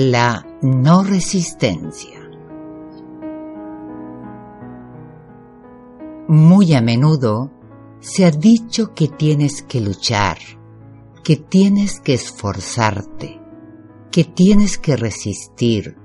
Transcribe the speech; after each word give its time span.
La 0.00 0.46
no 0.62 1.02
resistencia. 1.02 2.20
Muy 6.28 6.74
a 6.74 6.80
menudo 6.80 7.50
se 7.98 8.24
ha 8.24 8.30
dicho 8.30 8.94
que 8.94 9.08
tienes 9.08 9.62
que 9.62 9.80
luchar, 9.80 10.38
que 11.24 11.34
tienes 11.34 11.98
que 11.98 12.14
esforzarte, 12.14 13.40
que 14.12 14.22
tienes 14.22 14.78
que 14.78 14.94
resistir, 14.94 15.96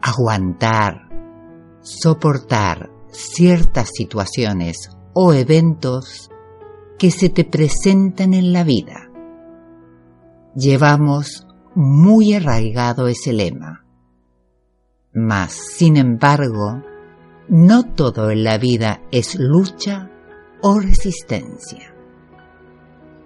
aguantar, 0.00 1.10
soportar 1.82 2.90
ciertas 3.10 3.90
situaciones 3.92 4.88
o 5.12 5.34
eventos 5.34 6.30
que 6.98 7.10
se 7.10 7.28
te 7.28 7.44
presentan 7.44 8.32
en 8.32 8.54
la 8.54 8.64
vida. 8.64 9.10
Llevamos 10.54 11.46
muy 11.74 12.34
arraigado 12.34 13.08
ese 13.08 13.32
lema. 13.32 13.84
Mas, 15.12 15.52
sin 15.52 15.96
embargo, 15.96 16.82
no 17.48 17.84
todo 17.94 18.30
en 18.30 18.44
la 18.44 18.58
vida 18.58 19.02
es 19.10 19.38
lucha 19.38 20.10
o 20.62 20.80
resistencia. 20.80 21.94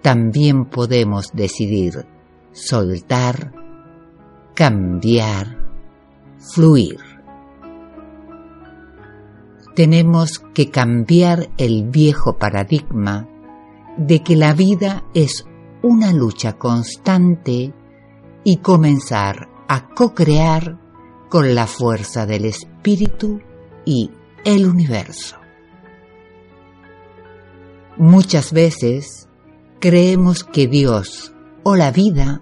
También 0.03 0.67
podemos 0.67 1.33
decidir 1.33 2.07
soltar, 2.53 3.53
cambiar, 4.55 5.59
fluir. 6.39 6.99
Tenemos 9.75 10.41
que 10.55 10.71
cambiar 10.71 11.51
el 11.57 11.85
viejo 11.89 12.39
paradigma 12.39 13.29
de 13.97 14.23
que 14.23 14.37
la 14.37 14.53
vida 14.53 15.05
es 15.15 15.47
una 15.83 16.13
lucha 16.13 16.55
constante 16.55 17.73
y 18.49 18.57
comenzar 18.57 19.51
a 19.69 19.91
co-crear 19.91 20.79
con 21.29 21.55
la 21.55 21.67
fuerza 21.67 22.25
del 22.25 22.47
espíritu 22.47 23.43
y 23.85 24.11
el 24.43 24.67
universo. 24.67 25.37
Muchas 27.99 28.55
veces 28.55 29.29
creemos 29.81 30.45
que 30.45 30.67
Dios 30.67 31.35
o 31.63 31.77
la 31.77 31.91
vida 31.91 32.41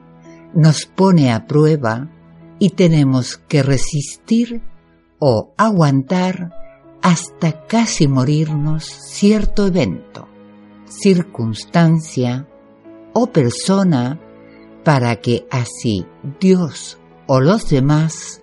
nos 0.55 0.87
pone 0.87 1.33
a 1.33 1.49
prueba 1.49 2.09
y 2.61 2.71
tenemos 2.71 3.39
que 3.39 3.65
resistir 3.65 4.63
o 5.19 5.55
aguantar 5.57 6.53
hasta 7.03 7.67
casi 7.67 8.07
morirnos 8.07 8.85
cierto 8.85 9.67
evento, 9.67 10.29
circunstancia 10.87 12.47
o 13.13 13.27
persona 13.27 14.21
para 14.87 15.17
que 15.17 15.49
así 15.51 16.07
Dios 16.39 16.97
o 17.27 17.41
los 17.41 17.69
demás 17.69 18.41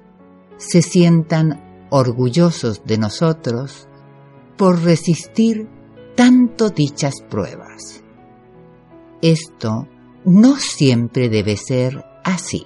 se 0.58 0.82
sientan 0.82 1.88
orgullosos 1.90 2.84
de 2.84 2.98
nosotros 2.98 3.88
por 4.58 4.84
resistir 4.84 5.70
tanto 6.16 6.70
dichas 6.70 7.22
pruebas. 7.30 8.04
Esto 9.22 9.88
no 10.26 10.58
siempre 10.58 11.30
debe 11.30 11.56
ser 11.56 12.04
así. 12.26 12.66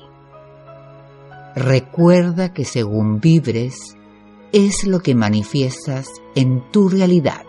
Recuerda 1.55 2.53
que 2.53 2.65
según 2.65 3.19
vibres 3.19 3.95
es 4.53 4.87
lo 4.87 5.01
que 5.01 5.13
manifiestas 5.13 6.07
en 6.33 6.63
tu 6.71 6.89
realidad. 6.89 7.45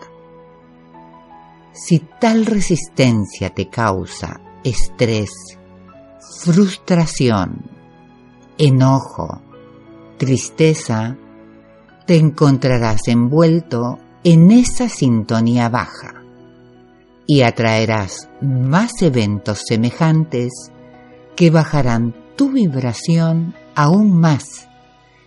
Si 1.73 2.01
tal 2.21 2.45
resistencia 2.45 3.49
te 3.49 3.71
causa 3.71 4.43
estrés, 4.63 5.31
frustración, 6.21 7.63
enojo, 8.59 9.41
tristeza, 10.19 11.17
te 12.07 12.17
encontrarás 12.17 13.09
envuelto 13.09 13.99
en 14.25 14.51
esa 14.51 14.89
sintonía 14.89 15.69
baja 15.69 16.23
y 17.27 17.43
atraerás 17.43 18.29
más 18.41 19.03
eventos 19.03 19.63
semejantes 19.67 20.73
que 21.37 21.51
bajarán 21.51 22.15
tu 22.37 22.51
vibración 22.51 23.55
aún 23.75 24.19
más 24.19 24.69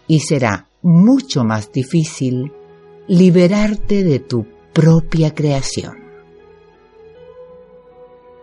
y 0.08 0.20
será 0.22 0.68
mucho 0.82 1.44
más 1.44 1.72
difícil 1.72 2.52
liberarte 3.08 4.04
de 4.04 4.20
tu 4.20 4.46
propia 4.74 5.34
creación. 5.36 5.98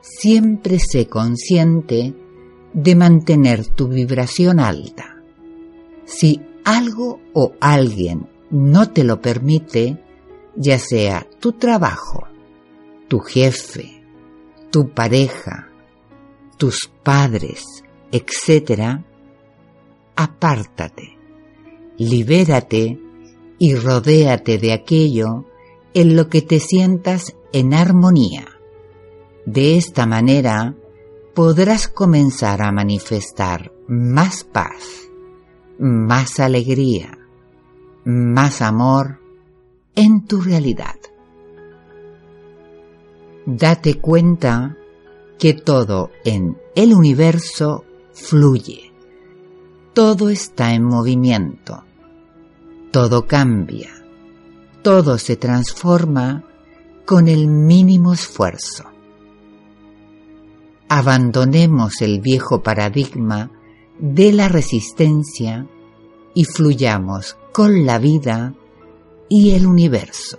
Siempre 0.01 0.79
sé 0.79 1.09
consciente 1.09 2.15
de 2.73 2.95
mantener 2.95 3.67
tu 3.67 3.89
vibración 3.89 4.61
alta. 4.61 5.17
Si 6.05 6.41
algo 6.65 7.21
o 7.33 7.53
alguien 7.61 8.29
no 8.51 8.91
te 8.91 9.05
lo 9.05 9.21
permite, 9.21 10.03
ya 10.57 10.79
sea 10.79 11.27
tu 11.41 11.53
trabajo, 11.53 12.27
tu 13.09 13.21
jefe, 13.21 14.03
tu 14.71 14.91
pareja, 14.91 15.69
tus 16.57 16.91
padres, 17.03 17.65
etc., 18.13 19.01
apártate, 20.17 21.17
libérate 21.97 22.99
y 23.59 23.75
rodéate 23.75 24.59
de 24.59 24.73
aquello 24.73 25.47
en 25.95 26.17
lo 26.17 26.29
que 26.29 26.43
te 26.43 26.61
sientas 26.61 27.35
en 27.53 27.75
armonía. 27.75 28.47
De 29.47 29.77
esta 29.77 30.07
manera, 30.07 30.75
podrás 31.39 31.87
comenzar 31.87 32.63
a 32.63 32.73
manifestar 32.73 33.71
más 33.87 34.43
paz, 34.43 35.09
más 35.79 36.41
alegría, 36.41 37.17
más 38.05 38.61
amor 38.61 39.21
en 39.95 40.25
tu 40.25 40.41
realidad. 40.41 40.97
Date 43.47 44.01
cuenta 44.01 44.77
que 45.39 45.55
todo 45.55 46.11
en 46.25 46.59
el 46.75 46.93
universo 46.93 47.85
fluye, 48.13 48.93
todo 49.95 50.31
está 50.31 50.75
en 50.75 50.83
movimiento, 50.83 51.85
todo 52.91 53.29
cambia, 53.29 53.93
todo 54.83 55.19
se 55.19 55.37
transforma 55.37 56.43
con 57.07 57.29
el 57.29 57.47
mínimo 57.47 58.13
esfuerzo. 58.13 58.98
Abandonemos 60.91 62.01
el 62.01 62.21
viejo 62.21 62.63
paradigma 62.63 63.51
de 63.99 64.33
la 64.33 64.49
resistencia 64.49 65.67
y 66.35 66.45
fluyamos 66.45 67.37
con 67.53 67.85
la 67.85 67.99
vida 67.99 68.55
y 69.29 69.51
el 69.51 69.67
universo. 69.67 70.39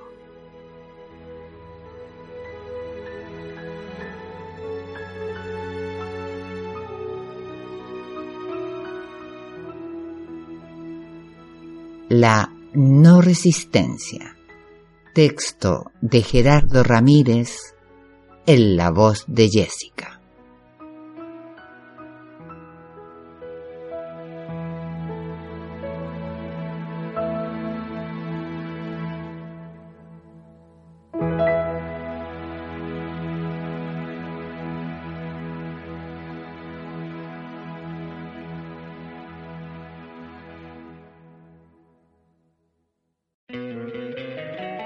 La 12.10 12.52
no 12.74 13.22
resistencia. 13.22 14.36
Texto 15.14 15.92
de 16.02 16.24
Gerardo 16.24 16.84
Ramírez 16.84 17.76
en 18.48 18.76
la 18.78 18.90
voz 18.90 19.26
de 19.28 19.48
Jessica. 19.48 20.19